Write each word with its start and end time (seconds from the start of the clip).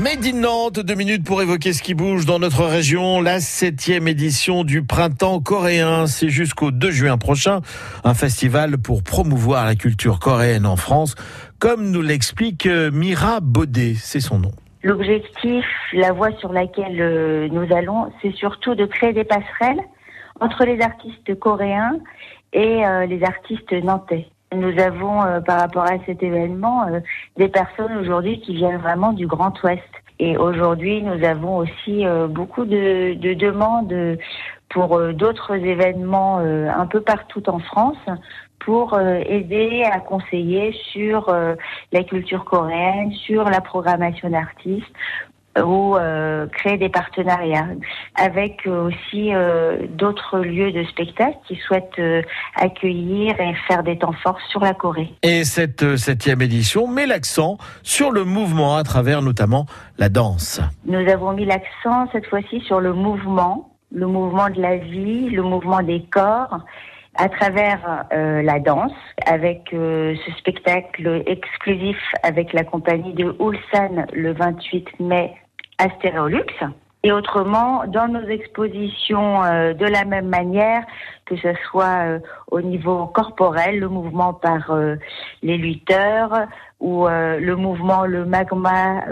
Made 0.00 0.24
in 0.24 0.40
Nantes, 0.40 0.80
deux 0.80 0.94
minutes 0.94 1.26
pour 1.26 1.42
évoquer 1.42 1.74
ce 1.74 1.82
qui 1.82 1.92
bouge 1.92 2.24
dans 2.24 2.38
notre 2.38 2.64
région. 2.64 3.20
La 3.20 3.38
septième 3.38 4.08
édition 4.08 4.64
du 4.64 4.82
printemps 4.82 5.40
coréen, 5.40 6.06
c'est 6.06 6.30
jusqu'au 6.30 6.70
2 6.70 6.90
juin 6.90 7.18
prochain. 7.18 7.60
Un 8.02 8.14
festival 8.14 8.78
pour 8.78 9.02
promouvoir 9.02 9.66
la 9.66 9.74
culture 9.74 10.18
coréenne 10.18 10.64
en 10.64 10.76
France, 10.76 11.16
comme 11.58 11.90
nous 11.90 12.00
l'explique 12.00 12.64
euh, 12.64 12.90
Mira 12.90 13.40
Baudet, 13.42 13.92
c'est 13.94 14.20
son 14.20 14.38
nom. 14.38 14.52
L'objectif, 14.82 15.66
la 15.92 16.12
voie 16.12 16.32
sur 16.38 16.54
laquelle 16.54 16.98
euh, 16.98 17.48
nous 17.52 17.70
allons, 17.70 18.10
c'est 18.22 18.34
surtout 18.34 18.74
de 18.74 18.86
créer 18.86 19.12
des 19.12 19.24
passerelles 19.24 19.82
entre 20.40 20.64
les 20.64 20.80
artistes 20.80 21.38
coréens 21.38 21.98
et 22.54 22.86
euh, 22.86 23.04
les 23.04 23.22
artistes 23.22 23.72
nantais. 23.72 24.28
Nous 24.52 24.80
avons, 24.80 25.22
euh, 25.22 25.40
par 25.40 25.60
rapport 25.60 25.84
à 25.84 25.98
cet 26.06 26.24
événement, 26.24 26.86
euh, 26.88 27.00
des 27.36 27.48
personnes 27.48 27.96
aujourd'hui 27.98 28.40
qui 28.40 28.54
viennent 28.54 28.80
vraiment 28.80 29.12
du 29.12 29.28
Grand 29.28 29.52
Ouest. 29.62 29.82
Et 30.18 30.36
aujourd'hui, 30.36 31.02
nous 31.02 31.24
avons 31.24 31.58
aussi 31.58 32.04
euh, 32.04 32.26
beaucoup 32.26 32.64
de, 32.64 33.14
de 33.14 33.34
demandes 33.34 34.18
pour 34.68 35.00
d'autres 35.12 35.54
événements 35.54 36.38
un 36.38 36.86
peu 36.86 37.00
partout 37.00 37.48
en 37.50 37.58
France 37.58 37.98
pour 38.60 38.96
aider 39.00 39.82
à 39.82 39.98
conseiller 39.98 40.72
sur 40.92 41.34
la 41.90 42.04
culture 42.04 42.44
coréenne, 42.44 43.10
sur 43.10 43.50
la 43.50 43.60
programmation 43.60 44.30
d'artistes, 44.30 44.86
ou 45.58 45.96
euh, 45.96 46.46
créer 46.46 46.76
des 46.76 46.88
partenariats 46.88 47.66
avec 48.14 48.66
euh, 48.66 48.88
aussi 48.88 49.34
euh, 49.34 49.86
d'autres 49.88 50.38
lieux 50.38 50.70
de 50.70 50.84
spectacle 50.84 51.36
qui 51.46 51.56
souhaitent 51.56 51.98
euh, 51.98 52.22
accueillir 52.54 53.38
et 53.40 53.54
faire 53.66 53.82
des 53.82 53.98
temps 53.98 54.14
forts 54.22 54.38
sur 54.50 54.60
la 54.60 54.74
Corée. 54.74 55.12
Et 55.22 55.44
cette 55.44 55.96
septième 55.96 56.40
édition 56.42 56.86
met 56.86 57.06
l'accent 57.06 57.58
sur 57.82 58.12
le 58.12 58.24
mouvement 58.24 58.76
à 58.76 58.84
travers 58.84 59.22
notamment 59.22 59.66
la 59.98 60.08
danse. 60.08 60.60
Nous 60.86 61.08
avons 61.08 61.32
mis 61.32 61.44
l'accent 61.44 62.08
cette 62.12 62.26
fois-ci 62.26 62.60
sur 62.60 62.80
le 62.80 62.92
mouvement, 62.92 63.70
le 63.92 64.06
mouvement 64.06 64.48
de 64.50 64.60
la 64.60 64.76
vie, 64.76 65.30
le 65.30 65.42
mouvement 65.42 65.82
des 65.82 66.02
corps 66.10 66.60
à 67.20 67.28
travers 67.28 68.06
euh, 68.14 68.40
la 68.40 68.58
danse, 68.60 68.94
avec 69.26 69.74
euh, 69.74 70.14
ce 70.24 70.32
spectacle 70.38 71.22
exclusif 71.26 71.98
avec 72.22 72.54
la 72.54 72.64
compagnie 72.64 73.12
de 73.12 73.36
Ulsan 73.38 74.06
le 74.14 74.32
28 74.32 75.00
mai 75.00 75.34
à 75.76 75.90
Stéréolux. 75.98 76.46
Et 77.02 77.12
autrement, 77.12 77.84
dans 77.86 78.08
nos 78.08 78.26
expositions, 78.26 79.44
euh, 79.44 79.74
de 79.74 79.84
la 79.84 80.06
même 80.06 80.28
manière, 80.28 80.82
que 81.26 81.36
ce 81.36 81.52
soit 81.70 82.06
euh, 82.06 82.18
au 82.50 82.62
niveau 82.62 83.06
corporel, 83.06 83.78
le 83.78 83.88
mouvement 83.88 84.32
par 84.32 84.70
euh, 84.70 84.96
les 85.42 85.56
lutteurs, 85.56 86.46
ou 86.80 87.06
le 87.06 87.54
mouvement, 87.54 88.06
le 88.06 88.24
magma, 88.24 89.04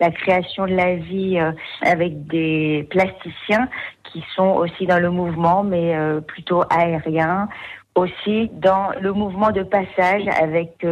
la 0.00 0.10
création 0.10 0.66
de 0.66 0.74
la 0.74 0.96
vie 0.96 1.38
avec 1.82 2.26
des 2.26 2.86
plasticiens 2.90 3.68
qui 4.04 4.24
sont 4.34 4.50
aussi 4.50 4.86
dans 4.86 4.98
le 4.98 5.10
mouvement, 5.10 5.62
mais 5.62 5.94
plutôt 6.26 6.62
aérien, 6.70 7.48
aussi 7.94 8.50
dans 8.52 8.90
le 9.00 9.12
mouvement 9.12 9.50
de 9.50 9.62
passage 9.62 10.22
avec 10.40 10.86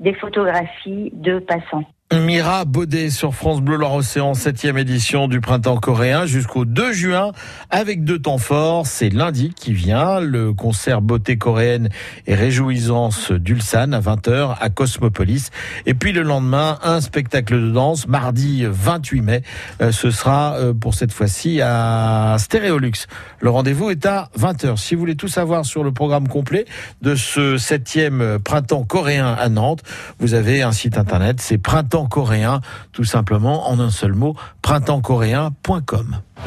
des 0.00 0.14
photographies 0.14 1.10
de 1.14 1.38
passants. 1.38 1.84
Mira 2.12 2.66
Baudet 2.66 3.08
sur 3.08 3.34
France 3.34 3.62
Bleu 3.62 3.76
Loire-Océan, 3.76 4.34
septième 4.34 4.76
édition 4.76 5.28
du 5.28 5.40
printemps 5.40 5.78
coréen 5.78 6.26
jusqu'au 6.26 6.66
2 6.66 6.92
juin 6.92 7.32
avec 7.70 8.04
deux 8.04 8.18
temps 8.18 8.36
forts. 8.36 8.86
C'est 8.86 9.08
lundi 9.08 9.54
qui 9.56 9.72
vient, 9.72 10.20
le 10.20 10.52
concert 10.52 11.00
beauté 11.00 11.38
coréenne 11.38 11.88
et 12.26 12.34
réjouissance 12.34 13.32
d'Ulsan 13.32 13.92
à 13.92 14.00
20h 14.00 14.56
à 14.60 14.68
Cosmopolis. 14.68 15.48
Et 15.86 15.94
puis 15.94 16.12
le 16.12 16.20
lendemain, 16.20 16.78
un 16.82 17.00
spectacle 17.00 17.54
de 17.54 17.70
danse, 17.70 18.06
mardi 18.06 18.66
28 18.68 19.22
mai. 19.22 19.42
Euh, 19.80 19.90
ce 19.90 20.10
sera 20.10 20.56
euh, 20.56 20.74
pour 20.74 20.92
cette 20.92 21.12
fois-ci 21.12 21.62
à 21.62 22.36
Stéréolux. 22.38 23.06
Le 23.40 23.48
rendez-vous 23.48 23.88
est 23.88 24.04
à 24.04 24.28
20h. 24.38 24.76
Si 24.76 24.94
vous 24.94 25.00
voulez 25.00 25.16
tout 25.16 25.28
savoir 25.28 25.64
sur 25.64 25.82
le 25.82 25.92
programme 25.92 26.28
complet 26.28 26.66
de 27.00 27.14
ce 27.14 27.56
septième 27.56 28.38
printemps 28.38 28.84
coréen 28.84 29.32
à 29.32 29.48
Nantes, 29.48 29.82
vous 30.18 30.34
avez 30.34 30.60
un 30.60 30.72
site 30.72 30.98
internet, 30.98 31.40
c'est 31.40 31.58
coréen, 32.06 32.60
tout 32.92 33.04
simplement 33.04 33.68
en 33.70 33.80
un 33.80 33.90
seul 33.90 34.12
mot, 34.12 34.34
printempscoréen.com. 34.62 36.16